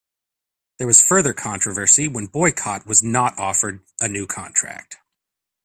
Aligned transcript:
There 0.79 0.87
was 0.87 0.99
further 1.05 1.31
controversy 1.31 2.07
when 2.07 2.25
Boycott 2.25 2.87
was 2.87 3.03
not 3.03 3.37
offered 3.37 3.81
a 4.01 4.07
new 4.07 4.25
contract. 4.25 4.97